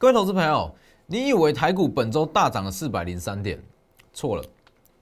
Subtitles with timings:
[0.00, 0.72] 各位投资朋友，
[1.06, 3.60] 你以为台股本周大涨了四百零三点？
[4.12, 4.44] 错了，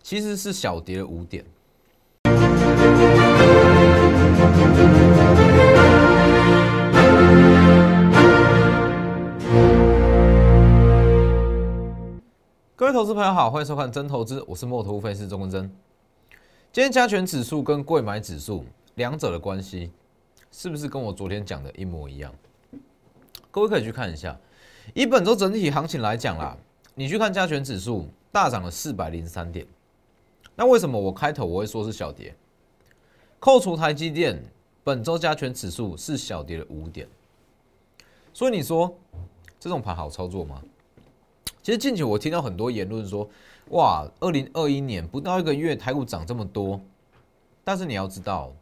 [0.03, 1.45] 其实是小跌了五点。
[12.75, 15.71] 各位投资朋友好，欢迎收看真投资，我是墨图分析师钟文真。
[16.73, 19.93] 今天加权指数跟贵买指数两者的关系，
[20.51, 22.33] 是不是跟我昨天讲的一模一样？
[23.51, 24.35] 各位可以去看一下。
[24.95, 26.57] 以本周整体行情来讲啦，
[26.95, 29.67] 你去看加权指数大涨了四百零三点，
[30.55, 32.35] 那为什么我开头我会说是小跌？
[33.39, 34.43] 扣除台积电，
[34.83, 37.07] 本周加权指数是小跌了五点，
[38.33, 38.97] 所以你说
[39.61, 40.63] 这种盘好操作吗？
[41.63, 43.29] 其实近期我听到很多言论说，
[43.71, 46.81] 哇，二零二一年不到一个月台股涨这么多，
[47.65, 48.53] 但是你要知道，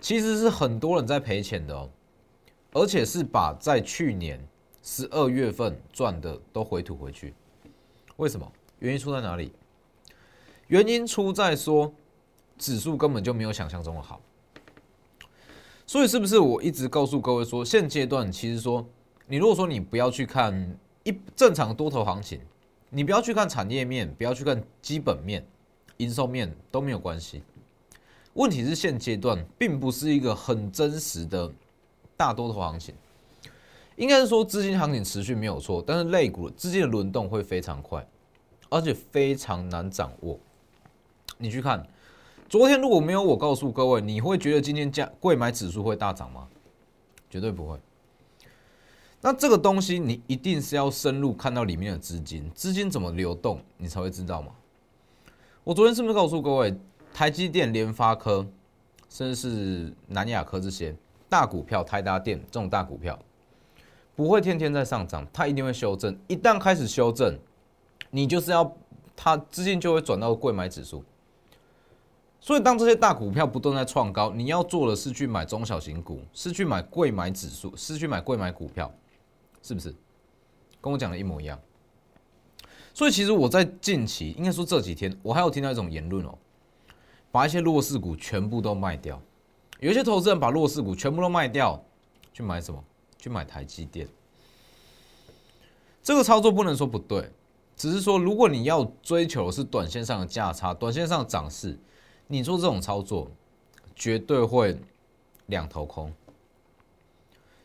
[0.00, 1.88] 其实是很多人在赔钱的哦，
[2.72, 4.38] 而且是把在去年。
[4.82, 7.34] 十二月份赚的都回吐回去，
[8.16, 8.50] 为什么？
[8.78, 9.52] 原因出在哪里？
[10.68, 11.92] 原因出在说
[12.56, 14.20] 指数根本就没有想象中的好，
[15.86, 18.86] 所以是不是我一直告诉各位说，现阶段其实说，
[19.26, 22.40] 你如果说你不要去看一正常多头行情，
[22.88, 25.46] 你不要去看产业面，不要去看基本面、
[25.98, 27.42] 营收面都没有关系。
[28.34, 31.52] 问题是现阶段并不是一个很真实的
[32.16, 32.94] 大多头行情。
[34.00, 38.02] 应该是说资金行情持续没有错，但是类股资金的轮动会非常快，
[38.70, 40.40] 而且非常难掌握。
[41.36, 41.86] 你去看，
[42.48, 46.48] 昨天如果没有我告诉各位，你会觉得今天价贵买指数会大涨吗？
[47.28, 47.78] 绝对不会。
[49.20, 54.52] 那这个东西你一定是要深入看到里面的资金，资金怎么流动，你才会知道嘛。
[55.62, 56.74] 我昨天是不是告诉各位，
[57.12, 58.46] 台积电、联发科，
[59.10, 60.96] 甚至是南亚科这些
[61.28, 63.18] 大股票，台达电这种大股票。
[64.20, 66.14] 不会天天在上涨，它一定会修正。
[66.28, 67.38] 一旦开始修正，
[68.10, 68.70] 你就是要
[69.16, 71.02] 它资金就会转到贵买指数。
[72.38, 78.92] 所以当这些大股票不断在创高，你要做的是去买中小型股，是去买贵买指数，是去买贵买股票，
[79.62, 79.90] 是不是？
[80.82, 81.58] 跟我讲的一模一样。
[82.92, 86.36] 所以其实我在近期，应该说这几天，我还有听到一种言论哦，
[87.32, 89.18] 把一些弱势股全部都卖掉。
[89.78, 91.82] 有一些投资人把弱势股全部都卖掉，
[92.34, 92.84] 去买什么？
[93.18, 94.08] 去买台积电，
[96.02, 97.30] 这个操作不能说不对，
[97.76, 101.78] 只是说如果你要追求的是短线上的价差、短线上的涨势，
[102.26, 103.30] 你做这种操作
[103.94, 104.78] 绝对会
[105.46, 106.12] 两头空。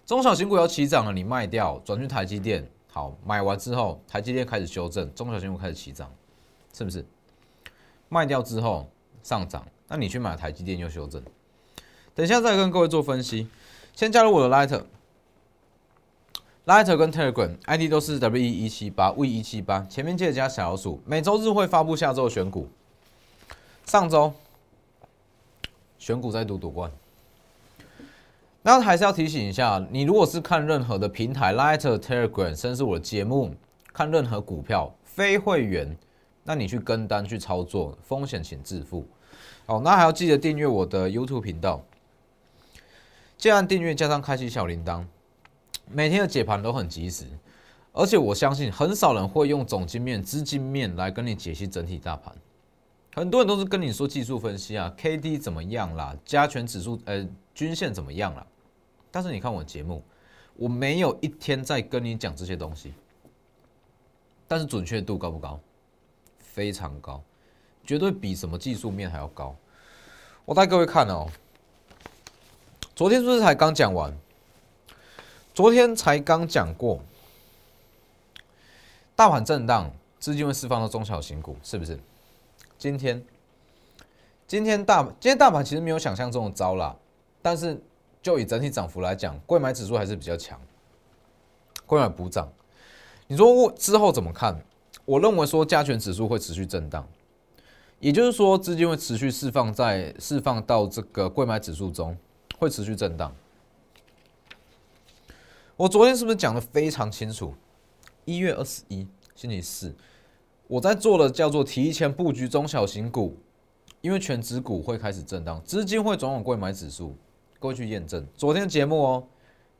[0.06, 6.12] 中小型股要起涨了，你卖掉转去台积电，好，买完之后台积电开始修正，中小型股开始起涨，
[6.74, 7.06] 是不是？
[8.10, 8.88] 卖掉之后
[9.24, 11.24] 上涨，那你去买台积电又修正。
[12.14, 13.48] 等一下再跟各位做分析，
[13.96, 14.84] 先加入我的 Light。
[16.66, 21.00] Lighter 跟 Telegram ID 都是 W 一七八 V 一七八，前面记得加小老鼠。
[21.06, 22.68] 每周日会发布下周的选股。
[23.86, 24.34] 上周
[26.00, 26.92] 选股再度夺冠。
[28.64, 33.54] 那还是要提醒一下，你如果是看任何的平台，Lighter、Telegram，甚至我的节目，
[33.94, 35.96] 看任何股票，非会员，
[36.44, 39.06] 那你去跟单去操作，风险请自负。
[39.68, 41.84] 好，那还要记得订阅我的 YouTube 频道，
[43.38, 45.06] 记得按订阅加上开启小铃铛。
[45.90, 47.26] 每天的解盘都很及时，
[47.94, 52.36] 而且我相信很少人会用总金面、资金面来跟你解析整体大盘。
[53.14, 58.46] 很多人都是跟你说技术分析啊，K D 怎么样啦，加权指数呃均线怎么样啦。
[59.10, 60.04] 但是你看我节目，
[60.56, 62.94] 我没有一天在跟你讲这些东西。
[64.48, 65.60] 但是准确度高不高？
[66.38, 67.24] 非常高，
[67.86, 69.56] 绝对比什么技术面还要高。
[70.44, 71.28] 我带各位看哦，
[72.94, 74.14] 昨天是不是才刚讲完？
[75.56, 77.00] 昨天才刚讲过，
[79.16, 79.90] 大盘震荡，
[80.20, 81.98] 资金会释放到中小型股，是不是？
[82.78, 83.24] 今天，
[84.46, 86.94] 今天大今天大盘其实没有想象中的糟啦，
[87.42, 87.82] 但是
[88.22, 90.60] 就以整体涨幅来讲，贵买指数还是比较强，
[91.86, 92.52] 贵买补涨。
[93.28, 94.62] 你说我之后怎么看？
[95.06, 97.08] 我认为说加权指数会持续震荡，
[98.02, 102.18] 也就是说资金会持续释放在释放到这个贵买指数中，
[102.60, 103.34] 会持续震荡。
[105.78, 107.54] 我昨天是不是讲的非常清楚？
[108.24, 109.06] 一月二十一
[109.36, 109.94] 星期四，
[110.68, 113.38] 我在做的叫做提前布局中小型股，
[114.00, 117.14] 因为全指股会开始震荡，资金会转往贵买指数，
[117.60, 119.28] 各位去验证昨天的节目哦，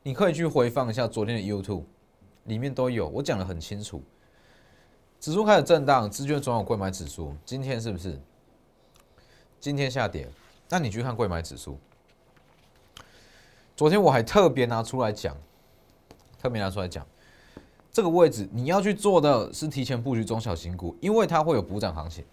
[0.02, 1.84] 你可以去回放一下昨天的 YouTube，
[2.44, 4.02] 里面都有，我讲的很清楚。
[5.18, 8.20] 指数开始震荡，资金转往贵买指数，今天是不是？
[9.58, 10.28] 今天下跌，
[10.68, 11.78] 那你去看贵买指数，
[13.74, 15.34] 昨天我还特别拿出来讲。
[16.46, 17.04] 特别拿出来讲，
[17.90, 22.24] 这个位置你要去做的是提前布局中小型股，因为它会有补涨行情，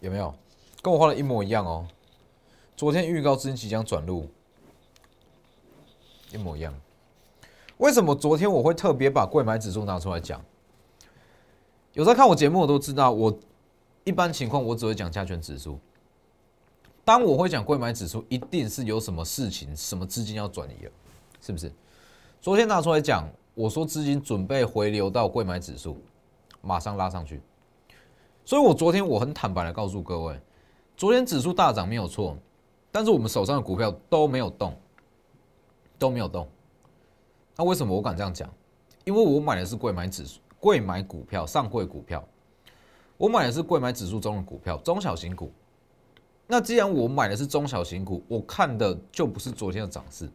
[0.00, 0.34] 有没有？
[0.82, 1.88] 跟我画的一模一样哦。
[2.76, 4.28] 昨天预告资金即将转入，
[6.30, 6.74] 一模一样。
[7.78, 10.44] 为什么昨天我会特别把贵买指数拿出来讲？
[11.94, 13.38] 有在看我节目的都知道，我
[14.04, 15.80] 一般情况我只会讲加权指数。
[17.06, 20.92] 当我会讲贵买指数，一定是有什么事情、什么资金要转移了，
[21.40, 21.72] 是不是？
[22.40, 26.00] 昨天拿出来讲，我说资金准备回流到贵买指数，
[26.62, 27.40] 马上拉上去。
[28.44, 30.40] 所以我昨天我很坦白的告诉各位，
[30.96, 32.36] 昨天指数大涨没有错，
[32.90, 34.74] 但是我们手上的股票都没有动，
[35.98, 36.48] 都没有动。
[37.56, 38.48] 那为什么我敢这样讲？
[39.04, 42.22] 因为我买的是贵买指数、贵买股票、上柜股票，
[43.16, 45.52] 我买的是贵买指数中的股票，中小型股。
[46.46, 50.28] 那既然我买的是中小型股，我看的就不是昨天的涨势，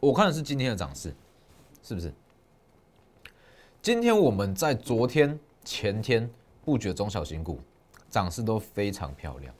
[0.00, 1.14] 我看的是今天的涨势。
[1.82, 2.12] 是不是？
[3.80, 6.28] 今天我们在昨天、前天
[6.64, 7.60] 布局的中小型股，
[8.10, 9.54] 涨势都非常漂亮，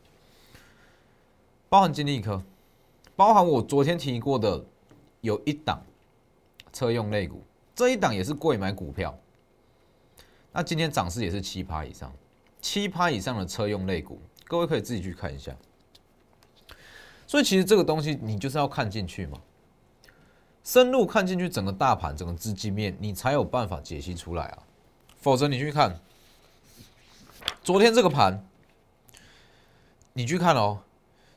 [1.69, 2.43] 包含金立科，
[3.15, 4.65] 包含我昨天提过的
[5.21, 5.81] 有一档
[6.73, 7.44] 车用类股，
[7.77, 9.17] 这一档也是贵买股票。
[10.50, 12.12] 那今天涨势也是七趴以上，
[12.61, 15.56] 七趴以上的车用类股，各位可以自己去看一下。
[17.25, 19.41] 所以其实这个东西你就是要看进去嘛。
[20.67, 24.67] 深入看进去整个大盘、整个资金面，你才有办法解析出来啊！
[25.17, 26.01] 否则你去看
[27.63, 28.45] 昨天这个盘，
[30.13, 30.81] 你去看哦，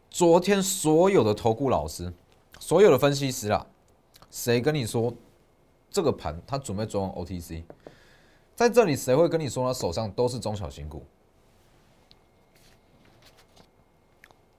[0.10, 2.12] 昨天所有的投顾老师、
[2.60, 3.68] 所有的分析师啊，
[4.32, 5.14] 谁跟你说
[5.92, 7.64] 这个盘他准备转往 OTC？
[8.56, 11.06] 在这里谁会跟你说他手上都是中小型股？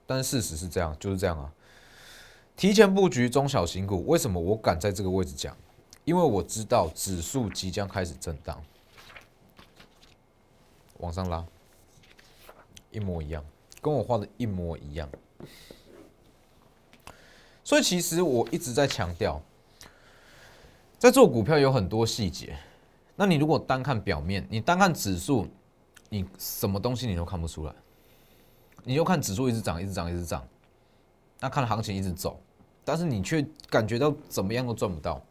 [0.07, 1.51] 但事实是这样，就是这样啊。
[2.55, 5.55] 提前布局中小型股，为什么我敢在这个位置讲？
[6.03, 8.61] 因为我知道指数即将开始震荡，
[10.97, 11.45] 往上拉，
[12.91, 13.43] 一模一样，
[13.81, 15.09] 跟我画的一模一样。
[17.63, 19.41] 所以其实我一直在强调，
[20.97, 22.57] 在做股票有很多细节。
[23.15, 25.47] 那你如果单看表面，你单看指数，
[26.09, 27.73] 你什么东西你都看不出来。
[28.83, 30.45] 你就看指数一直涨，一直涨，一直涨，
[31.41, 32.41] 那看行情一直走。
[32.83, 35.21] 但是你却感觉到怎么样都赚不到，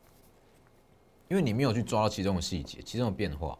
[1.26, 3.58] 因为你没有去抓到其中的细节、其中的变化。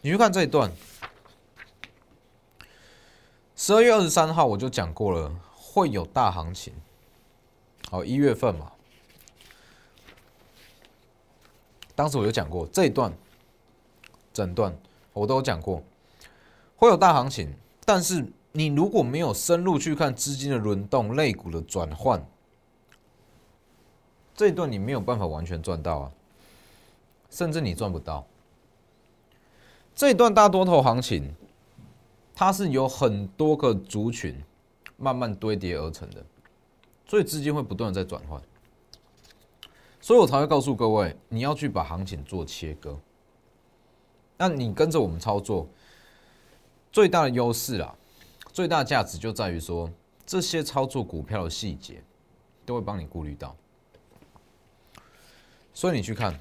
[0.00, 0.72] 你去看这一段，
[3.54, 6.72] 十二月二十三号我就讲过了，会有大行情。
[7.90, 8.72] 好，一月份嘛，
[11.94, 13.12] 当时我就讲过这一段，
[14.32, 14.74] 整段
[15.12, 15.82] 我都有讲过，
[16.76, 18.26] 会有大行情，但是。
[18.52, 22.24] 你如果没有深入去看资金的轮动、类股的转换，
[24.34, 26.12] 这一段你没有办法完全赚到啊，
[27.30, 28.26] 甚至你赚不到。
[29.94, 31.32] 这一段大多头行情，
[32.34, 34.42] 它是有很多个族群
[34.96, 36.24] 慢慢堆叠而成的，
[37.06, 38.42] 所以资金会不断的在转换，
[40.00, 42.98] 所以我才会告诉各位，你要去把行情做切割。
[44.38, 45.68] 那你跟着我们操作，
[46.90, 47.94] 最大的优势啊。
[48.52, 49.90] 最大价值就在于说，
[50.26, 52.02] 这些操作股票的细节
[52.66, 53.56] 都会帮你顾虑到，
[55.72, 56.38] 所以你去看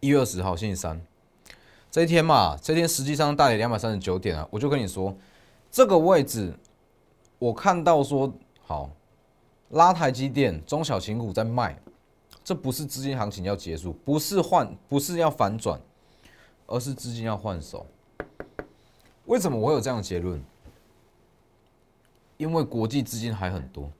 [0.00, 1.00] 一月二十号星期三
[1.90, 5.16] 这一天嘛，这天实际上大跌两百三十九点啊，我就跟你说，
[5.70, 6.52] 这个位置
[7.38, 8.90] 我看到说好
[9.70, 11.80] 拉台积电中小型股在卖，
[12.44, 15.80] 这不是资金行情要结束，不是换，不是要反转，
[16.66, 17.86] 而是资金要换手。
[19.26, 20.42] 为什么我有这样的结论？
[22.36, 23.90] 因为国际资金还很多，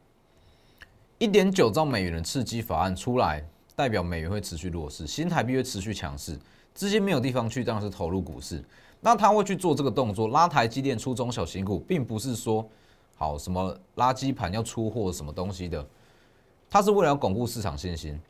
[1.18, 3.42] 一点九兆美元的刺激法案出来，
[3.74, 6.38] 代表美元会持续弱势，新台币会持续强势，
[6.74, 8.62] 资金没有地方去，当然是投入股市。
[9.00, 12.68] 那他会去做这个动作，拉台积电出中小型股，并不是说
[13.16, 15.84] 好什么垃圾盘要出货什么东西的，
[16.68, 18.20] 他是为了要巩固市场信心，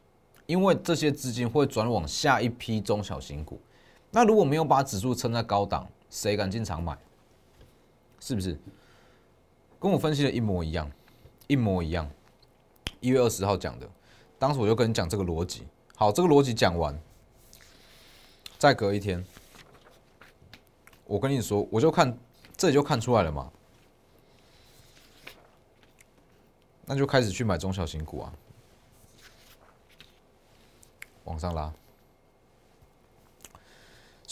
[0.46, 3.58] 因为这些资金会转往下一批中小型股。
[4.10, 6.96] 那如果没有把指数撑在高档，谁敢进场买？
[8.20, 8.58] 是不是？
[9.78, 10.90] 跟我分析的一模一样，
[11.46, 12.10] 一模一样。
[13.00, 13.88] 一月二十号讲的，
[14.38, 15.64] 当时我就跟你讲这个逻辑。
[15.94, 16.98] 好，这个逻辑讲完，
[18.58, 19.24] 再隔一天，
[21.04, 22.18] 我跟你说，我就看
[22.56, 23.52] 这里就看出来了嘛。
[26.86, 28.32] 那就开始去买中小型股啊，
[31.24, 31.72] 往上拉。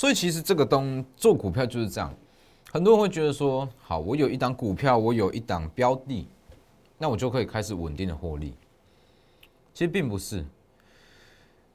[0.04, 2.14] 所以其实这个东做股票就是这样，
[2.70, 6.28] 很多人会觉得说，好，我有一档股票，我有一档标的，
[6.98, 8.52] 那我就可以开始稳定的获利。
[9.72, 10.44] 其实并不是。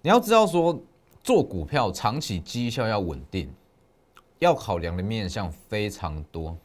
[0.04, 0.80] 你要知道说，
[1.24, 3.52] 做股票长期绩效要稳定，
[4.38, 6.56] 要考量的面向非常多，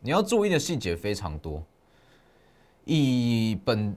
[0.00, 1.62] 你要注意的细节非常多。
[2.84, 3.96] 以本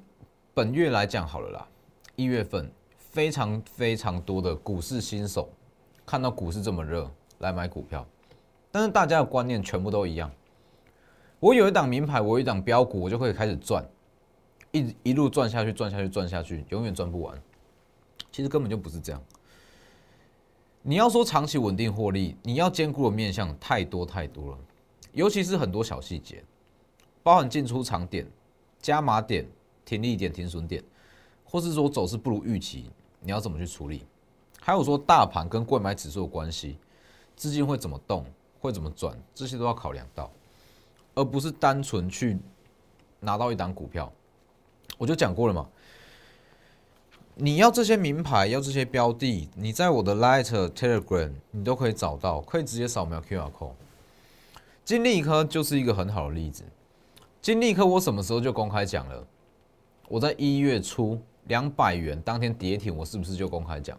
[0.53, 1.67] 本月来讲好了啦，
[2.15, 5.49] 一月份非常非常多的股市新手
[6.05, 8.05] 看到股市这么热来买股票，
[8.71, 10.31] 但是大家的观念全部都一样。
[11.39, 13.83] 我有一档名牌，我有一档标股，我就可以开始赚，
[14.71, 17.41] 一一路赚下去，赚下去，赚下去，永远赚不完。
[18.31, 19.21] 其实根本就不是这样。
[20.81, 24.57] 你要说长期稳定获利，你要兼顾的面向太多太多了，
[25.13, 26.43] 尤其是很多小细节，
[27.23, 28.25] 包含进出场点。
[28.81, 29.47] 加码点、
[29.85, 30.83] 停利点、停损点，
[31.45, 32.89] 或是说走势不如预期，
[33.19, 34.03] 你要怎么去处理？
[34.63, 36.77] 还有说大盘跟贵买指数的关系，
[37.35, 38.23] 资金会怎么动，
[38.59, 40.29] 会怎么转，这些都要考量到，
[41.15, 42.37] 而不是单纯去
[43.19, 44.13] 拿到一档股票。
[44.99, 45.67] 我就讲过了嘛，
[47.33, 53.73] 你要这些名牌，要这些标的，你在我的 Light Telegram 你都可以找到，可以直接扫描 QR code。
[54.85, 56.63] 金利科就是一个很好的例子。
[57.41, 59.25] 金利科我什么时候就公开讲了？
[60.07, 63.97] 我在一月初两百元当天跌停，我是不是就公开讲？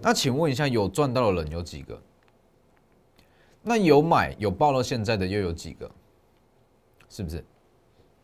[0.00, 2.00] 那请问一下，有赚到的人有几个？
[3.62, 5.90] 那有买有报到现在的又有几个？
[7.08, 7.44] 是不是？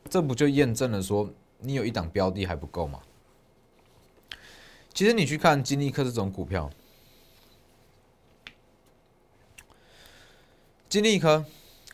[0.08, 2.98] 这不就验证了说你有一档标的还不够吗？
[4.92, 6.68] 其实你去看金利科这种股票，
[10.88, 11.44] 金利科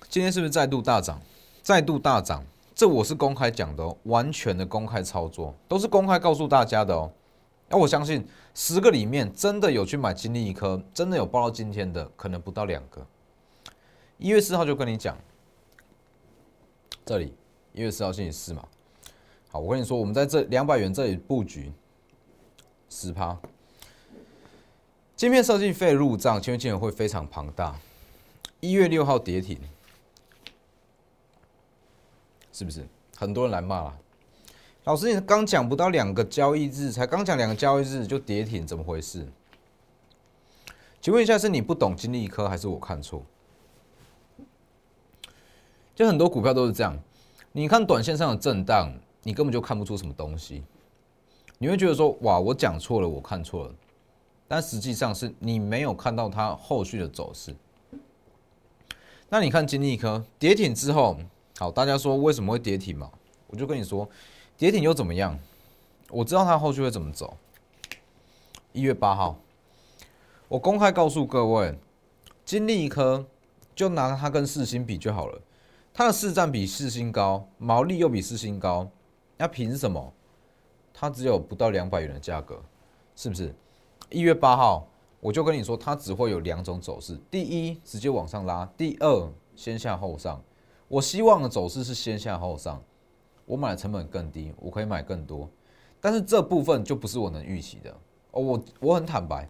[0.08, 1.20] 今天是不是再度大涨？
[1.62, 7.12] 再度大涨，这我是公开讲的哦，完全的公开操作，都是公开告诉大家的哦。
[7.74, 13.04] 那我相信十个里面真的有去买金利一颗，真的有报到今天的，可能不到两个。
[14.16, 15.18] 一月四号就跟你讲，
[17.04, 17.34] 这里
[17.72, 18.64] 一月四号星期四嘛。
[19.50, 21.72] 好，我跟你说，我们在这两百元这里布局
[22.88, 23.36] 十趴，
[25.16, 27.74] 晶片设计费入账，因为金额会非常庞大。
[28.60, 29.58] 一月六号跌停。
[32.52, 33.98] 是不是很多人来骂了？
[34.84, 39.26] 老师，你刚讲不到两个交易日，才刚讲两个交易日就跌停，怎么回事？
[41.00, 43.22] 请问一下，是你不懂金利科，还是我看错？
[45.94, 46.98] 就很多股票都是这样，
[47.52, 50.62] 你看短线上的震荡，你根本就看不出什么东西，
[51.56, 53.74] 你会觉得说，哇，我讲错了，我看错了，
[54.46, 57.56] 但实际上是你没有看到它后续的走势。
[59.30, 61.16] 那你看金利科跌停之后。
[61.56, 63.08] 好，大家说为什么会跌停嘛？
[63.46, 64.08] 我就跟你说，
[64.56, 65.38] 跌停又怎么样？
[66.10, 67.36] 我知道它后续会怎么走。
[68.72, 69.36] 一月八号，
[70.48, 71.76] 我公开告诉各位，
[72.44, 73.26] 金利科
[73.74, 75.40] 就拿它跟四星比就好了，
[75.92, 78.88] 它的市占比四星高，毛利又比四星高，
[79.36, 80.12] 那凭什么？
[80.92, 82.62] 它只有不到两百元的价格，
[83.16, 83.52] 是不是？
[84.10, 84.86] 一月八号，
[85.18, 90.40] 我就跟你说，它只会有两种走势：第一，直接往上拉；第二，先下后上。
[90.86, 92.80] 我希望的走势是先下后上，
[93.46, 95.48] 我买的成本更低，我可以买更多，
[96.00, 97.90] 但是这部分就不是我能预期的
[98.30, 98.40] 哦。
[98.40, 99.48] 我我很坦白，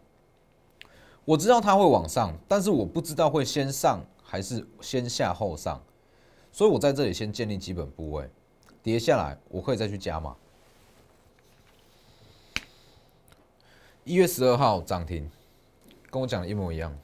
[1.24, 5.80] 我知道它会往上，但是我不知道会先上还是先下后上，
[6.50, 8.28] 所以我在这里先建立基本部位，
[8.82, 10.36] 跌下来我可以再去加码。
[14.04, 15.30] 一月十二号涨停，
[16.10, 16.94] 跟我讲的一模一样，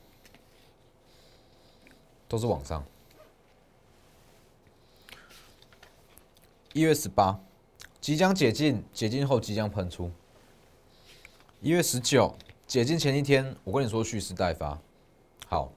[2.29, 2.85] 都是往上。
[6.73, 7.41] 一月十八，
[8.01, 10.09] 即将解禁，解禁后即将喷出。
[11.61, 12.33] 一月十九，
[12.65, 14.81] 解禁前一天，我跟你说蓄势待发。
[15.49, 15.73] 好，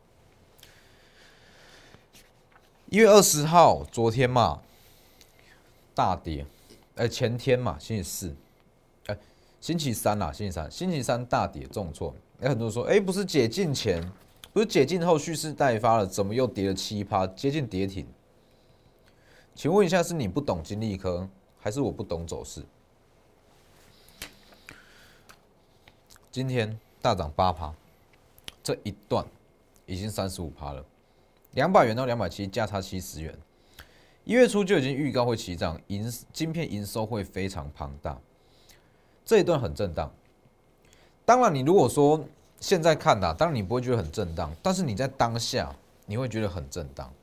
[2.91, 4.62] 一月二十号，昨天嘛，
[5.95, 6.45] 大跌，
[6.93, 8.35] 哎，前天嘛，星期四，
[9.07, 9.17] 哎，
[9.59, 12.13] 星期三啦，星期三，星期三大跌重挫。
[12.39, 14.00] 有很多人说，哎，不是解禁前，
[14.53, 18.05] 不是解禁后蓄势待发了，怎么又跌了七趴，接近跌停？
[19.55, 21.27] 请问一下，是你不懂金利科，
[21.60, 22.63] 还是我不懂走势？
[26.31, 27.74] 今天大涨八趴，
[28.63, 29.24] 这一段
[29.86, 30.83] 已经三十五趴了，
[31.51, 33.38] 两百元到两百七，价差七十元。
[34.25, 38.19] 一月初就已经预告会起涨，营晶片营收会非常庞大。
[39.24, 40.12] 这一段很震荡，
[41.25, 42.25] 当然你如果说
[42.60, 45.74] 现在看呐，当然你不会觉得很震荡，但是你在当下
[46.07, 47.13] 你会觉得很震荡。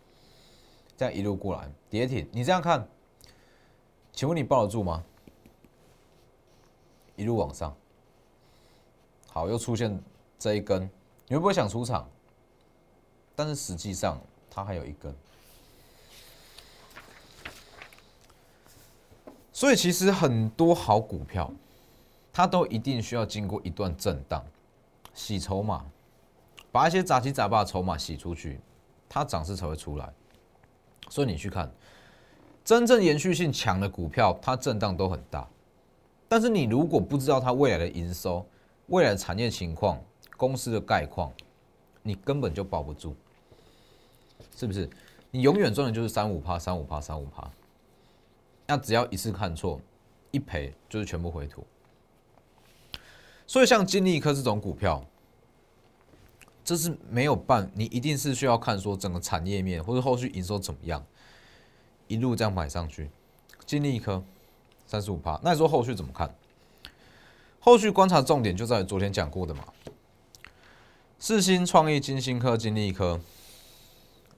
[1.01, 2.87] 这样一路过来，跌停，你这样看，
[4.13, 5.03] 请问你抱得住吗？
[7.17, 7.75] 一路往上，
[9.27, 9.99] 好，又出现
[10.39, 10.83] 这一根，
[11.27, 12.07] 你会不会想出场？
[13.35, 15.17] 但是实际上它还有一根，
[19.55, 21.51] 所以其实很多好股票，
[22.31, 24.45] 它都一定需要经过一段震荡，
[25.15, 25.87] 洗筹码，
[26.71, 28.61] 把一些杂七杂八的筹码洗出去，
[29.09, 30.13] 它涨势才会出来。
[31.11, 31.71] 所以你去看，
[32.65, 35.47] 真正延续性强的股票，它震荡都很大。
[36.29, 38.47] 但是你如果不知道它未来的营收、
[38.87, 40.03] 未来的产业情况、
[40.37, 41.31] 公司的概况，
[42.03, 43.15] 你根本就保不住，
[44.57, 44.89] 是不是？
[45.33, 47.51] 你永远赚的就是三五趴、三五趴、三五趴。
[48.67, 49.81] 那只要一次看错，
[50.31, 51.67] 一赔就是全部回吐。
[53.47, 55.05] 所以像金立科这种股票，
[56.71, 61.05] 这是没有办，你一定是需要看说整个产业面或者后续营收怎么样，
[62.07, 63.11] 一路这样买上去。
[63.67, 64.23] 金利科
[64.87, 66.33] 三十五趴，那你说后续怎么看？
[67.59, 69.65] 后续观察重点就在昨天讲过的嘛，
[71.19, 73.21] 四星创意、金星科、金利科。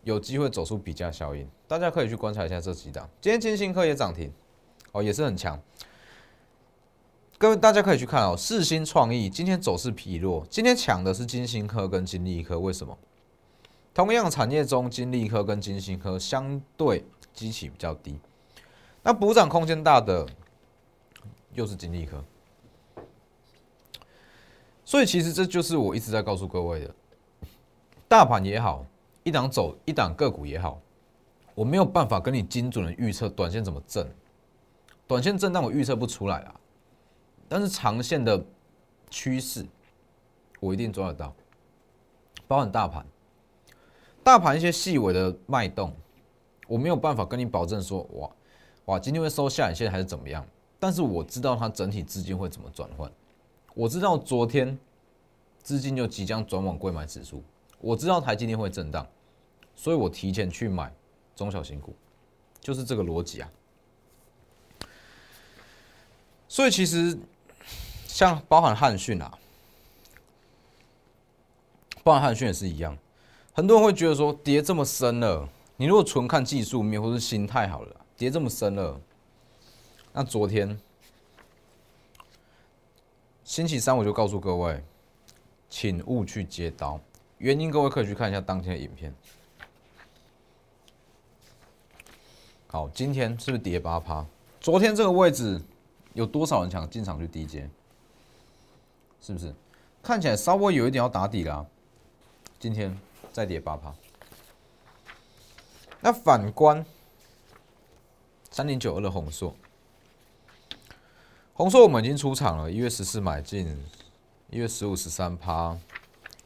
[0.05, 3.07] 有机会走出比价效应，大家可以去观察一下这几档。
[3.21, 4.33] 今天金星科也涨停，
[4.93, 5.61] 哦，也是很强。
[7.43, 12.97] 各位大家可以去看哦，四星创意今天走势疲弱，今天抢的是金星科跟金利科，为什么？
[13.93, 18.17] 同样产业中，金利科跟金星科相对基期比较低，
[19.03, 20.25] 那补涨空间大的
[21.53, 22.23] 又是金利科。
[24.85, 26.95] 所以其实这就是我一直在告诉各位的，
[28.07, 28.87] 大盘也好。
[29.25, 30.81] 一档走一档个股也好，
[31.57, 34.09] 我没有办法跟你精准的预测短线怎么震，
[35.09, 36.55] 短线震荡我预测不出来啊，
[37.53, 38.43] 但是长线的
[39.11, 39.67] 趋势
[40.59, 41.35] 我一定抓得到，
[42.49, 43.05] 包含大盘，
[44.25, 45.95] 大盘一些细微的脉动，
[46.67, 48.31] 我没有办法跟你保证说哇
[48.87, 50.47] 哇今天会收下影线还是怎么样，
[50.81, 53.13] 但是我知道它整体资金会怎么转换，
[53.75, 54.79] 我知道昨天
[55.63, 57.45] 资金就即将转往贵买指数。
[57.83, 59.07] 我知道台今天会震荡，
[59.77, 60.91] 所以我提前去买
[61.37, 61.95] 中小型股，
[62.61, 63.53] 就是这个逻辑啊。
[66.49, 67.19] 所以其实
[68.13, 69.39] 像包含汉讯啊，
[72.05, 72.95] 包含汉讯也是一样，
[73.55, 75.49] 很多人会觉得说跌这么深了，
[75.79, 79.01] 你如果纯看技术面或是心态好了，跌这么深了，
[80.13, 80.79] 那昨天
[83.45, 84.85] 星期三我就告诉各位，
[85.71, 87.01] 请勿去接刀。
[87.39, 89.13] 原因，各位可以去看一下当天的影片。
[92.67, 94.25] 好，今天是不是跌八趴？
[94.61, 95.59] 昨天这个位置
[96.13, 97.67] 有多少人想进场去低接？
[99.23, 99.55] 是不是？
[100.03, 101.65] 看起来稍微有一点要打底啦。
[102.59, 102.95] 今天
[103.33, 103.95] 再跌八趴。
[106.01, 106.85] 那反观
[108.51, 109.55] 三零九二的红硕，
[111.55, 113.83] 红硕我们已经出场了，一月十四买进，
[114.51, 115.79] 一月十五十三趴。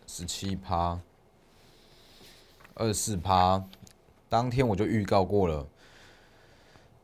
[0.09, 1.01] 十七趴，
[2.75, 3.63] 二十四趴，
[4.29, 5.67] 当天我就预告过了。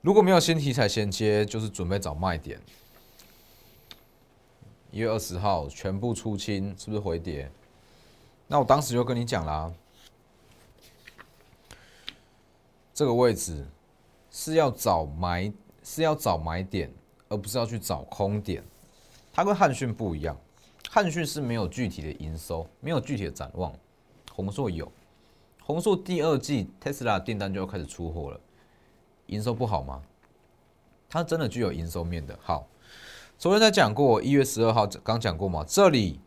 [0.03, 2.61] 如果没有新题材衔接，就是准备找卖点。
[4.93, 7.51] 一月二十号全部出清，是不是回跌？
[8.47, 9.73] 那我当时就跟你讲啦，
[12.93, 13.67] 这个位置
[14.31, 15.51] 是要找买，
[15.83, 16.93] 是要找买点，
[17.31, 18.63] 而不是要去找空点。
[19.33, 20.37] 它跟汉讯不一样。
[20.91, 23.75] 汉讯是没有具体的营收，没有具体的展望。
[24.31, 24.93] 宏硕有，
[25.63, 28.39] 宏硕第二季 Tesla 订单就要开始出货了，
[29.29, 30.03] 营收不好吗？
[31.09, 32.39] 它真的具有营收面的。
[32.43, 32.69] 好，
[33.43, 35.65] 昨天在讲过，一月十二号刚讲过嘛。
[35.67, 36.21] 这里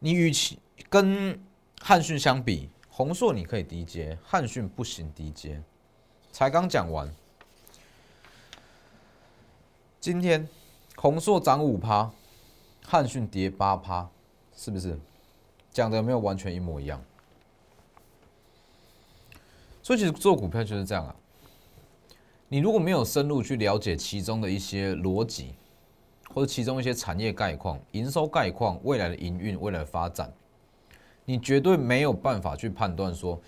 [0.00, 0.58] 你与其
[0.90, 1.40] 跟
[1.80, 5.62] 汉讯相比，宏硕你可以低阶，汉讯不行低阶。
[6.32, 7.08] 才刚讲完，
[10.00, 10.48] 今天
[10.96, 12.10] 宏硕涨五趴。
[12.84, 14.10] 汉讯跌八趴，
[14.56, 14.98] 是不是
[15.70, 17.00] 讲的没有完全一模一样？
[19.84, 21.14] 所以其实做股票就是这样啊。
[22.48, 25.54] 你如果没有深入去了解其中的一些逻辑，
[26.36, 30.30] 或者其中一些产业概况、营收概况、未来的营运、未来的发展，
[31.24, 33.40] 你绝对没有办法去判断说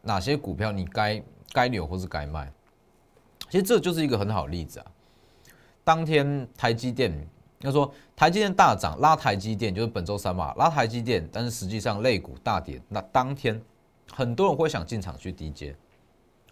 [0.00, 2.50] 哪些股票你该该留或是该卖。
[3.50, 4.86] 其实这就是一个很好的例子啊。
[5.84, 7.28] 当天台积电。
[7.60, 13.60] 要说台积电大涨拉台积电就是本周三嘛拉台积电，但是实际上类股大跌，那当天
[14.12, 15.74] 很多人会想进场去低接，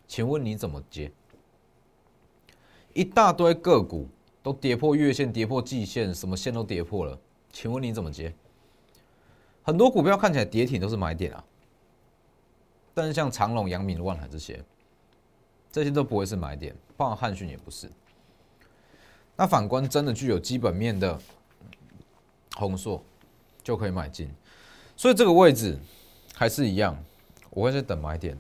[0.07, 1.12] 请问你怎么接？
[2.94, 4.09] 一大堆个股
[4.44, 7.18] 都跌破月线、跌破季线，什么线都跌破了，
[7.50, 8.30] 请问你怎么接？
[9.62, 11.42] 很多股票看起来跌停都是买点啊，
[12.92, 14.62] 但是像长隆、阳明、万海这些，
[15.72, 17.90] 这些都不会是买点，包括汉讯也不是。
[19.35, 21.18] 那反观真的具有基本面的
[22.57, 23.02] 红硕，
[23.62, 24.28] 就可以买进，
[24.94, 25.78] 所以这个位置
[26.35, 26.94] 还是一样，
[27.48, 28.38] 我会在等买点。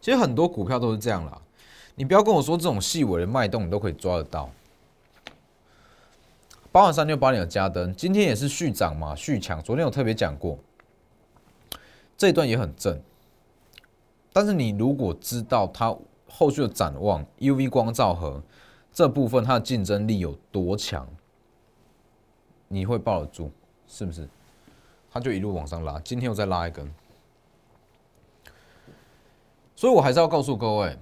[0.00, 1.40] 其实很多股票都是这样啦，
[1.94, 4.50] 你不要跟我说这种细微的脉动你都可以抓得到，
[6.76, 9.62] 包含三六八零的加登，今天也是续涨嘛，续强。
[9.62, 10.58] 昨天有特别讲过，
[12.18, 13.00] 这一段也很正。
[14.30, 15.96] 但是你如果知道它
[16.28, 18.42] 后续的展望，UV 光照和
[18.92, 21.08] 这部分它的竞争力有多强，
[22.68, 23.50] 你会抱得住，
[23.88, 24.28] 是不是？
[25.10, 26.92] 它就一路往上拉，今天又再拉一根。
[29.74, 30.98] 所以我还是要告诉各位，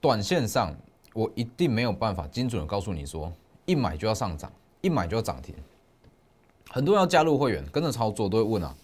[0.00, 0.72] 短线上
[1.14, 3.32] 我一定没有办法精准的告诉你说，
[3.64, 5.54] 一买就要上涨，一买就要涨停。
[6.70, 8.74] 很多人要加入会员跟着操作都会问啊，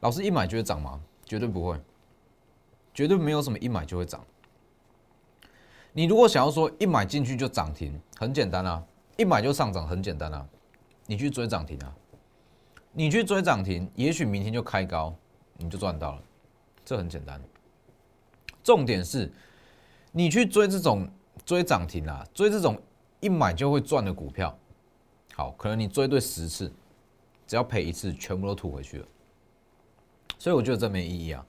[0.00, 1.00] 老师一买就会涨吗？
[1.24, 1.80] 绝对不会。
[2.92, 4.24] 绝对没有什么一买就会涨。
[5.92, 8.82] 你如果想要说一买进去就涨停，很简单啊，
[9.18, 10.46] 一买就上涨，很简单啊，
[11.04, 11.94] 你去追涨停啊，
[12.92, 15.14] 你去追涨停，也许明天就开高，
[15.58, 16.22] 你就赚到了，
[16.84, 17.38] 这很简单。
[18.64, 19.30] 重点是，
[20.12, 21.06] 你去追这种
[21.44, 22.80] 追涨停啊，追这种
[23.20, 24.58] 一买就会赚的股票，
[25.36, 26.72] 好，可能你追对十次，
[27.46, 29.06] 只要赔一次，全部都吐回去了。
[30.38, 31.44] 所以我觉得这没意义啊。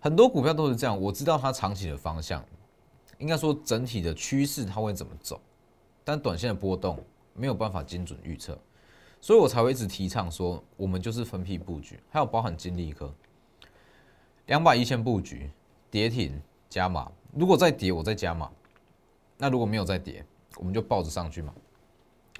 [0.00, 2.44] 很多股票都是这样，我知道它长期的方向，
[3.18, 5.40] 应该说整体的趋势它会怎么走，
[6.02, 6.98] 但短线的波动
[7.34, 8.58] 没有办法精准预测，
[9.20, 13.14] 所以我才会一直提倡说，我们就是分批布局，还有包含金利科，
[14.46, 15.48] 两百一千布局，
[15.88, 18.50] 跌停加码，如果再跌我再加码，
[19.38, 21.54] 那如果没有再跌，我们就抱着上去嘛，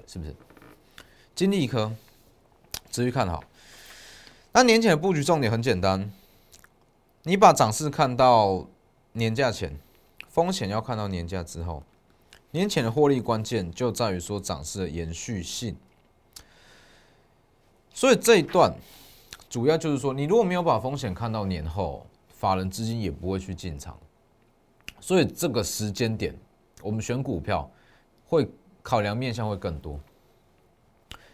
[0.07, 0.35] 是不是？
[1.35, 1.91] 金利科
[2.91, 3.43] 持续看好，
[4.51, 6.11] 那年前的布局重点很简单。
[7.23, 8.67] 你把涨势看到
[9.13, 9.79] 年假前，
[10.29, 11.83] 风险要看到年假之后。
[12.51, 15.75] 年前的获利关键就在于说涨势的延续性。
[17.91, 18.75] 所以这一段
[19.49, 23.97] 主要就是说，你如果没有把风险看到年后，法人资金也不会去进场。
[24.99, 26.37] 所以这个时间点，
[26.81, 27.67] 我们选股票
[28.27, 28.47] 会
[28.83, 29.99] 考量面向会更多。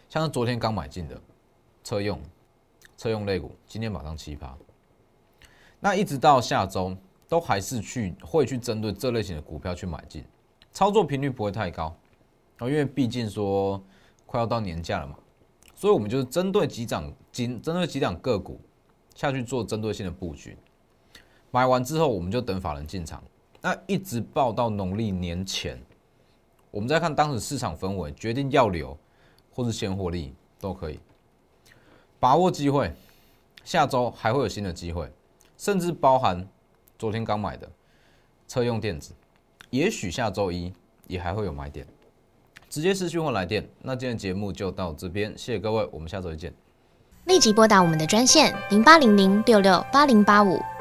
[0.08, 1.20] 像是昨天刚买进的
[1.84, 2.18] 车用
[2.96, 4.56] 车用类股，今天马上七八。
[5.78, 6.96] 那一直到下周，
[7.28, 10.24] 都还是去会去针对这类型的股票去买进，
[10.72, 11.94] 操作频率不会太高，
[12.60, 13.82] 因为毕竟说
[14.26, 15.16] 快要到年假了嘛，
[15.74, 18.60] 所以我们就是针对几涨金，针对几档个股
[19.14, 20.58] 下去做针对性的布局，
[21.50, 23.22] 买完之后我们就等法人进场，
[23.60, 25.80] 那一直报到农历年前，
[26.70, 28.96] 我们再看当时市场氛围，决定要留
[29.52, 31.00] 或是先获利都可以，
[32.18, 32.92] 把握机会，
[33.64, 35.10] 下周还会有新的机会。
[35.56, 36.48] 甚至包含
[36.98, 37.70] 昨天刚买的
[38.48, 39.12] 车用电子，
[39.68, 40.72] 也许下周一
[41.06, 41.86] 也还会有买点，
[42.70, 43.68] 直接私讯或来电。
[43.82, 46.50] 那今天节目就到这边，谢谢各位，我们下周见。
[47.26, 50.58] 立即拨打我们的专线零八零零六六八零八五